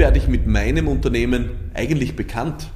werde 0.00 0.18
ich 0.18 0.28
mit 0.28 0.46
meinem 0.46 0.88
Unternehmen 0.88 1.50
eigentlich 1.74 2.16
bekannt? 2.16 2.70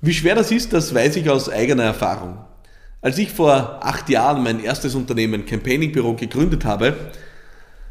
Wie 0.00 0.12
schwer 0.12 0.34
das 0.34 0.50
ist, 0.50 0.72
das 0.72 0.92
weiß 0.92 1.14
ich 1.14 1.30
aus 1.30 1.48
eigener 1.48 1.84
Erfahrung. 1.84 2.38
Als 3.00 3.18
ich 3.18 3.30
vor 3.30 3.78
acht 3.84 4.08
Jahren 4.10 4.42
mein 4.42 4.62
erstes 4.62 4.96
Unternehmen 4.96 5.46
Campaigning 5.46 5.92
Büro 5.92 6.14
gegründet 6.14 6.64
habe, 6.64 6.96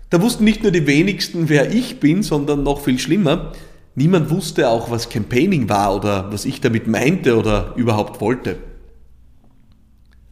da 0.09 0.21
wussten 0.21 0.43
nicht 0.43 0.61
nur 0.61 0.73
die 0.73 0.87
wenigsten, 0.87 1.47
wer 1.47 1.73
ich 1.73 2.01
bin, 2.01 2.21
sondern 2.21 2.63
noch 2.63 2.83
viel 2.83 2.99
schlimmer, 2.99 3.53
niemand 3.95 4.29
wusste 4.29 4.67
auch, 4.67 4.91
was 4.91 5.07
Campaigning 5.07 5.69
war 5.69 5.95
oder 5.95 6.33
was 6.33 6.43
ich 6.43 6.59
damit 6.59 6.87
meinte 6.87 7.37
oder 7.37 7.73
überhaupt 7.77 8.19
wollte. 8.19 8.57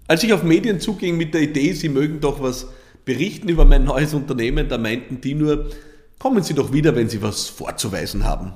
Als 0.06 0.22
ich 0.24 0.34
auf 0.34 0.44
Medien 0.44 0.82
zuging 0.82 1.16
mit 1.16 1.34
der 1.34 1.44
Idee, 1.44 1.72
sie 1.72 1.88
mögen 1.88 2.20
doch 2.20 2.44
was 2.44 2.68
berichten 3.06 3.48
über 3.48 3.64
mein 3.64 3.86
neues 3.86 4.14
Unternehmen, 4.14 4.68
da 4.68 4.78
meinten 4.78 5.22
die 5.22 5.34
nur, 5.34 5.70
kommen 6.20 6.44
Sie 6.44 6.54
doch 6.54 6.74
wieder, 6.74 6.96
wenn 6.96 7.10
Sie 7.10 7.22
was 7.22 7.48
vorzuweisen 7.48 8.26
haben. 8.26 8.54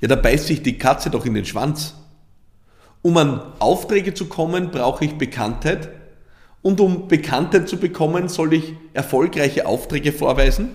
Ja, 0.00 0.08
da 0.08 0.16
beißt 0.16 0.46
sich 0.46 0.62
die 0.62 0.78
Katze 0.78 1.10
doch 1.10 1.26
in 1.26 1.34
den 1.34 1.44
Schwanz. 1.44 1.94
Um 3.02 3.16
an 3.16 3.40
Aufträge 3.58 4.14
zu 4.14 4.26
kommen, 4.26 4.70
brauche 4.70 5.04
ich 5.04 5.16
Bekanntheit. 5.16 5.90
Und 6.62 6.80
um 6.80 7.08
Bekanntheit 7.08 7.68
zu 7.68 7.76
bekommen, 7.76 8.28
soll 8.28 8.54
ich 8.54 8.74
erfolgreiche 8.92 9.66
Aufträge 9.66 10.12
vorweisen. 10.12 10.70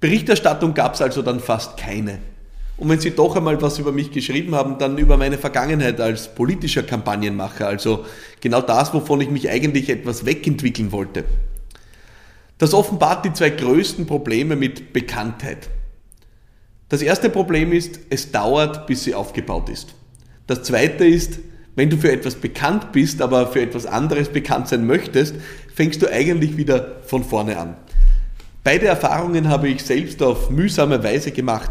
Berichterstattung 0.00 0.74
gab 0.74 0.94
es 0.94 1.02
also 1.02 1.22
dann 1.22 1.40
fast 1.40 1.76
keine. 1.76 2.18
Und 2.76 2.88
wenn 2.88 3.00
Sie 3.00 3.10
doch 3.10 3.34
einmal 3.34 3.60
was 3.60 3.78
über 3.78 3.90
mich 3.90 4.12
geschrieben 4.12 4.54
haben, 4.54 4.78
dann 4.78 4.96
über 4.98 5.16
meine 5.16 5.36
Vergangenheit 5.36 6.00
als 6.00 6.32
politischer 6.34 6.84
Kampagnenmacher, 6.84 7.66
also 7.66 8.04
genau 8.40 8.60
das, 8.60 8.94
wovon 8.94 9.20
ich 9.20 9.30
mich 9.30 9.50
eigentlich 9.50 9.90
etwas 9.90 10.24
wegentwickeln 10.24 10.92
wollte. 10.92 11.24
Das 12.58 12.74
offenbart 12.74 13.24
die 13.24 13.32
zwei 13.32 13.50
größten 13.50 14.06
Probleme 14.06 14.56
mit 14.56 14.92
Bekanntheit. 14.92 15.70
Das 16.88 17.02
erste 17.02 17.30
Problem 17.30 17.72
ist, 17.72 18.00
es 18.10 18.32
dauert, 18.32 18.86
bis 18.86 19.04
sie 19.04 19.14
aufgebaut 19.14 19.68
ist. 19.68 19.94
Das 20.46 20.62
zweite 20.62 21.06
ist, 21.06 21.38
wenn 21.76 21.90
du 21.90 21.96
für 21.96 22.10
etwas 22.10 22.34
bekannt 22.34 22.90
bist, 22.90 23.22
aber 23.22 23.46
für 23.46 23.62
etwas 23.62 23.86
anderes 23.86 24.30
bekannt 24.30 24.66
sein 24.68 24.86
möchtest, 24.86 25.36
fängst 25.72 26.02
du 26.02 26.10
eigentlich 26.10 26.56
wieder 26.56 27.02
von 27.02 27.22
vorne 27.22 27.58
an. 27.58 27.76
Beide 28.64 28.86
Erfahrungen 28.86 29.48
habe 29.48 29.68
ich 29.68 29.84
selbst 29.84 30.20
auf 30.22 30.50
mühsame 30.50 31.04
Weise 31.04 31.30
gemacht. 31.30 31.70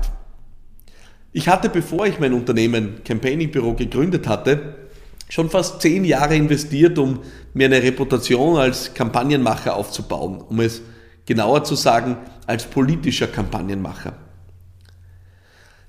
Ich 1.34 1.50
hatte, 1.50 1.68
bevor 1.68 2.08
ich 2.08 2.20
mein 2.20 2.34
Unternehmen 2.34 3.02
Campaigning 3.04 3.52
Büro 3.52 3.74
gegründet 3.74 4.28
hatte, 4.28 4.87
schon 5.30 5.50
fast 5.50 5.82
zehn 5.82 6.06
Jahre 6.06 6.36
investiert, 6.36 6.98
um 6.98 7.20
mir 7.54 7.66
eine 7.66 7.84
Reputation 7.84 8.58
als 8.58 8.94
Kampagnenmacher 8.94 9.76
aufzubauen, 9.76 10.42
um 10.42 10.60
es 10.60 10.82
genauer 11.26 11.64
zu 11.64 11.76
sagen, 11.76 12.18
als 12.46 12.66
politischer 12.66 13.28
Kampagnenmacher. 13.28 14.14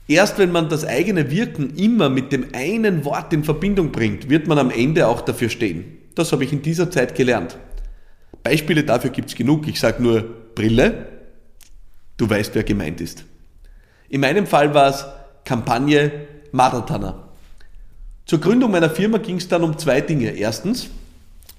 Erst 0.09 0.39
wenn 0.39 0.50
man 0.50 0.69
das 0.69 0.84
eigene 0.84 1.31
Wirken 1.31 1.77
immer 1.77 2.09
mit 2.09 2.33
dem 2.33 2.48
einen 2.55 3.05
Wort 3.05 3.33
in 3.33 3.44
Verbindung 3.44 3.92
bringt, 3.92 4.31
wird 4.31 4.48
man 4.48 4.59
am 4.59 4.70
Ende 4.70 5.06
auch 5.06 5.20
dafür 5.20 5.50
stehen. 5.50 5.98
Das 6.14 6.33
habe 6.33 6.44
ich 6.44 6.53
in 6.53 6.62
dieser 6.62 6.91
Zeit 6.91 7.14
gelernt. 7.14 7.59
Beispiele 8.42 8.84
dafür 8.84 9.11
gibt 9.11 9.28
es 9.28 9.36
genug. 9.36 9.69
Ich 9.69 9.78
sage 9.78 10.03
nur 10.03 10.22
Brille, 10.55 11.06
du 12.16 12.28
weißt, 12.28 12.55
wer 12.55 12.64
gemeint 12.64 13.00
ist. 13.00 13.25
In 14.09 14.22
meinem 14.22 14.47
Fall 14.47 14.72
war 14.75 14.89
es 14.89 15.05
Kampagne 15.44 16.11
Maratana. 16.53 17.27
Zur 18.28 18.40
Gründung 18.40 18.70
meiner 18.72 18.90
Firma 18.90 19.16
ging 19.16 19.36
es 19.36 19.48
dann 19.48 19.64
um 19.64 19.78
zwei 19.78 20.02
Dinge. 20.02 20.32
Erstens, 20.32 20.88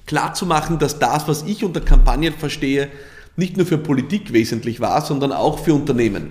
klar 0.06 0.36
zu 0.36 0.46
machen, 0.46 0.78
dass 0.78 1.00
das, 1.00 1.28
was 1.28 1.42
ich 1.42 1.64
unter 1.64 1.82
Kampagnen 1.82 2.36
verstehe, 2.36 2.90
nicht 3.36 3.58
nur 3.58 3.66
für 3.66 3.80
Politik 3.80 4.34
wesentlich 4.34 4.80
war, 4.80 5.02
sondern 5.02 5.32
auch 5.32 5.58
für 5.58 5.74
Unternehmen. 5.74 6.30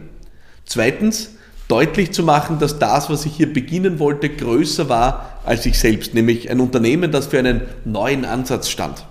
Zweitens, 0.65 1.31
deutlich 1.67 2.13
zu 2.13 2.23
machen, 2.23 2.61
dass 2.61 2.79
das, 2.79 3.11
was 3.11 3.27
ich 3.27 3.35
hier 3.35 3.53
beginnen 3.53 3.99
wollte, 3.99 4.29
größer 4.29 4.89
war 4.89 5.41
als 5.45 5.67
ich 5.67 5.77
selbst, 5.77 6.15
nämlich 6.15 6.49
ein 6.49 6.61
Unternehmen, 6.61 7.11
das 7.11 7.27
für 7.27 7.41
einen 7.41 7.63
neuen 7.85 8.25
Ansatz 8.25 8.69
stand. 8.69 9.07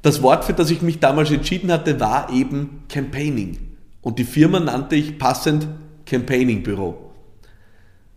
Das 0.00 0.22
Wort, 0.22 0.46
für 0.46 0.54
das 0.54 0.70
ich 0.70 0.80
mich 0.80 0.98
damals 0.98 1.30
entschieden 1.30 1.70
hatte, 1.70 2.00
war 2.00 2.32
eben 2.32 2.84
Campaigning. 2.88 3.58
Und 4.00 4.18
die 4.18 4.24
Firma 4.24 4.60
nannte 4.60 4.96
ich 4.96 5.18
passend 5.18 5.68
Campaigning 6.06 6.62
Büro 6.62 7.05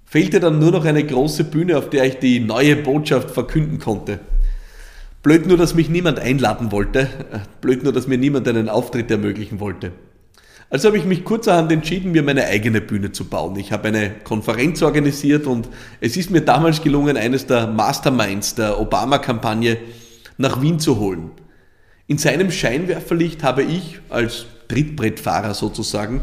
fehlte 0.10 0.40
dann 0.40 0.58
nur 0.58 0.72
noch 0.72 0.86
eine 0.86 1.04
große 1.04 1.44
Bühne, 1.44 1.78
auf 1.78 1.92
der 1.92 2.04
ich 2.06 2.18
die 2.18 2.40
neue 2.40 2.76
Botschaft 2.76 3.30
verkünden 3.30 3.78
konnte. 3.78 4.20
Blöd 5.22 5.46
nur, 5.46 5.56
dass 5.56 5.76
mich 5.76 5.88
niemand 5.88 6.18
einladen 6.18 6.72
wollte. 6.72 7.08
Blöd 7.62 7.84
nur, 7.84 7.94
dass 7.94 8.08
mir 8.08 8.18
niemand 8.18 8.48
einen 8.48 8.70
Auftritt 8.70 9.12
ermöglichen 9.12 9.60
wollte. 9.60 9.92
Also 10.72 10.88
habe 10.88 10.98
ich 10.98 11.06
mich 11.06 11.24
kurzerhand 11.24 11.72
entschieden, 11.72 12.12
mir 12.12 12.24
meine 12.24 12.46
eigene 12.46 12.82
Bühne 12.82 13.12
zu 13.12 13.26
bauen. 13.26 13.56
Ich 13.58 13.72
habe 13.72 13.88
eine 13.88 14.12
Konferenz 14.24 14.82
organisiert 14.82 15.46
und 15.46 15.68
es 16.02 16.18
ist 16.18 16.32
mir 16.32 16.42
damals 16.42 16.82
gelungen, 16.82 17.16
eines 17.16 17.46
der 17.46 17.68
Masterminds 17.68 18.56
der 18.56 18.80
Obama-Kampagne 18.80 19.78
nach 20.38 20.60
Wien 20.62 20.80
zu 20.80 21.00
holen. 21.00 21.32
In 22.08 22.18
seinem 22.18 22.50
Scheinwerferlicht 22.50 23.44
habe 23.44 23.62
ich 23.62 24.00
als 24.10 24.48
Trittbrettfahrer 24.68 25.54
sozusagen 25.54 26.22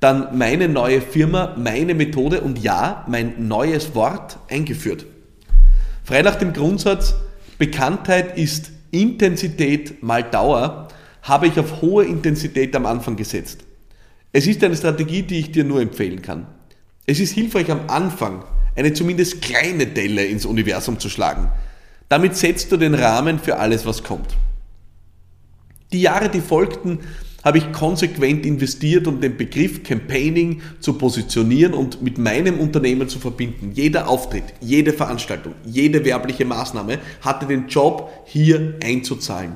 dann 0.00 0.36
meine 0.36 0.68
neue 0.68 1.02
Firma, 1.02 1.54
meine 1.56 1.94
Methode 1.94 2.40
und 2.40 2.58
ja, 2.58 3.04
mein 3.06 3.46
neues 3.48 3.94
Wort 3.94 4.38
eingeführt. 4.48 5.04
Frei 6.02 6.22
nach 6.22 6.36
dem 6.36 6.52
Grundsatz, 6.52 7.14
Bekanntheit 7.58 8.38
ist 8.38 8.72
Intensität 8.90 10.02
mal 10.02 10.22
Dauer, 10.22 10.88
habe 11.22 11.46
ich 11.46 11.60
auf 11.60 11.82
hohe 11.82 12.04
Intensität 12.04 12.74
am 12.74 12.86
Anfang 12.86 13.16
gesetzt. 13.16 13.60
Es 14.32 14.46
ist 14.46 14.64
eine 14.64 14.76
Strategie, 14.76 15.22
die 15.22 15.38
ich 15.38 15.52
dir 15.52 15.64
nur 15.64 15.82
empfehlen 15.82 16.22
kann. 16.22 16.46
Es 17.06 17.20
ist 17.20 17.32
hilfreich 17.32 17.70
am 17.70 17.82
Anfang, 17.88 18.44
eine 18.76 18.94
zumindest 18.94 19.42
kleine 19.42 19.86
Delle 19.86 20.24
ins 20.24 20.46
Universum 20.46 20.98
zu 20.98 21.10
schlagen. 21.10 21.50
Damit 22.08 22.36
setzt 22.36 22.72
du 22.72 22.76
den 22.76 22.94
Rahmen 22.94 23.38
für 23.38 23.58
alles, 23.58 23.84
was 23.84 24.02
kommt. 24.02 24.36
Die 25.92 26.00
Jahre, 26.00 26.28
die 26.28 26.40
folgten, 26.40 27.00
habe 27.44 27.58
ich 27.58 27.72
konsequent 27.72 28.44
investiert, 28.44 29.06
um 29.06 29.20
den 29.20 29.36
Begriff 29.36 29.82
Campaigning 29.82 30.60
zu 30.80 30.94
positionieren 30.94 31.74
und 31.74 32.02
mit 32.02 32.18
meinem 32.18 32.58
Unternehmen 32.58 33.08
zu 33.08 33.18
verbinden. 33.18 33.72
Jeder 33.74 34.08
Auftritt, 34.08 34.44
jede 34.60 34.92
Veranstaltung, 34.92 35.54
jede 35.64 36.04
werbliche 36.04 36.44
Maßnahme 36.44 36.98
hatte 37.22 37.46
den 37.46 37.68
Job, 37.68 38.10
hier 38.26 38.74
einzuzahlen. 38.84 39.52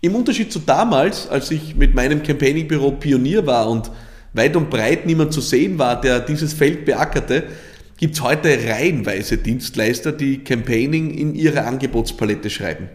Im 0.00 0.14
Unterschied 0.14 0.52
zu 0.52 0.60
damals, 0.60 1.28
als 1.28 1.50
ich 1.50 1.74
mit 1.74 1.94
meinem 1.94 2.22
Campaigning-Büro 2.22 2.92
Pionier 2.92 3.46
war 3.46 3.68
und 3.68 3.90
weit 4.32 4.54
und 4.54 4.70
breit 4.70 5.06
niemand 5.06 5.32
zu 5.32 5.40
sehen 5.40 5.78
war, 5.78 6.00
der 6.00 6.20
dieses 6.20 6.52
Feld 6.52 6.84
beackerte, 6.84 7.44
gibt 7.96 8.14
es 8.14 8.22
heute 8.22 8.48
reihenweise 8.48 9.38
Dienstleister, 9.38 10.12
die 10.12 10.38
Campaigning 10.44 11.10
in 11.10 11.34
ihre 11.34 11.64
Angebotspalette 11.64 12.48
schreiben. 12.48 12.88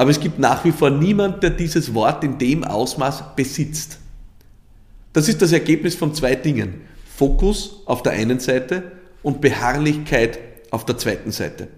Aber 0.00 0.10
es 0.10 0.18
gibt 0.18 0.38
nach 0.38 0.64
wie 0.64 0.72
vor 0.72 0.88
niemand, 0.88 1.42
der 1.42 1.50
dieses 1.50 1.92
Wort 1.92 2.24
in 2.24 2.38
dem 2.38 2.64
Ausmaß 2.64 3.36
besitzt. 3.36 3.98
Das 5.12 5.28
ist 5.28 5.42
das 5.42 5.52
Ergebnis 5.52 5.94
von 5.94 6.14
zwei 6.14 6.36
Dingen. 6.36 6.80
Fokus 7.14 7.82
auf 7.84 8.02
der 8.02 8.12
einen 8.12 8.40
Seite 8.40 8.92
und 9.22 9.42
Beharrlichkeit 9.42 10.38
auf 10.70 10.86
der 10.86 10.96
zweiten 10.96 11.32
Seite. 11.32 11.68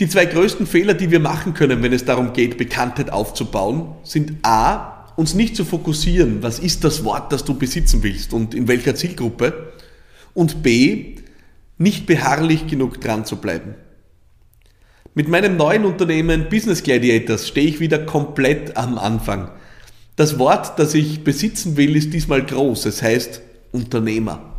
Die 0.00 0.08
zwei 0.08 0.24
größten 0.24 0.66
Fehler, 0.66 0.94
die 0.94 1.12
wir 1.12 1.20
machen 1.20 1.54
können, 1.54 1.84
wenn 1.84 1.92
es 1.92 2.04
darum 2.04 2.32
geht, 2.32 2.58
Bekanntheit 2.58 3.10
aufzubauen, 3.12 3.94
sind 4.02 4.44
A, 4.44 5.06
uns 5.14 5.34
nicht 5.34 5.54
zu 5.54 5.64
fokussieren, 5.64 6.42
was 6.42 6.58
ist 6.58 6.82
das 6.82 7.04
Wort, 7.04 7.32
das 7.32 7.44
du 7.44 7.54
besitzen 7.54 8.02
willst 8.02 8.32
und 8.32 8.56
in 8.56 8.66
welcher 8.66 8.96
Zielgruppe, 8.96 9.72
und 10.34 10.64
B, 10.64 11.14
nicht 11.78 12.06
beharrlich 12.06 12.66
genug 12.66 13.00
dran 13.00 13.24
zu 13.24 13.36
bleiben. 13.36 13.76
Mit 15.14 15.28
meinem 15.28 15.58
neuen 15.58 15.84
Unternehmen 15.84 16.48
Business 16.48 16.82
Gladiators 16.82 17.48
stehe 17.48 17.68
ich 17.68 17.80
wieder 17.80 17.98
komplett 17.98 18.78
am 18.78 18.96
Anfang. 18.96 19.50
Das 20.16 20.38
Wort, 20.38 20.78
das 20.78 20.94
ich 20.94 21.22
besitzen 21.22 21.76
will, 21.76 21.96
ist 21.96 22.14
diesmal 22.14 22.44
groß. 22.44 22.86
Es 22.86 23.02
heißt 23.02 23.42
Unternehmer. 23.72 24.54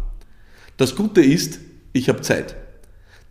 Das 0.78 0.96
Gute 0.96 1.22
ist, 1.22 1.60
ich 1.92 2.08
habe 2.08 2.22
Zeit. 2.22 2.56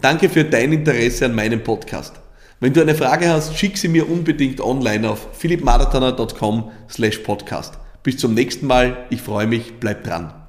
Danke 0.00 0.28
für 0.28 0.44
dein 0.44 0.72
Interesse 0.72 1.26
an 1.26 1.34
meinem 1.36 1.62
Podcast. 1.62 2.14
Wenn 2.58 2.72
du 2.72 2.80
eine 2.80 2.96
Frage 2.96 3.28
hast, 3.28 3.56
schick 3.56 3.78
sie 3.78 3.88
mir 3.88 4.08
unbedingt 4.08 4.60
online 4.60 5.08
auf 5.08 5.28
philippmarathoner.com 5.38 6.72
slash 6.90 7.18
podcast. 7.18 7.78
Bis 8.02 8.16
zum 8.18 8.34
nächsten 8.34 8.66
Mal. 8.66 9.06
Ich 9.10 9.22
freue 9.22 9.46
mich. 9.46 9.74
Bleib 9.78 10.02
dran. 10.02 10.41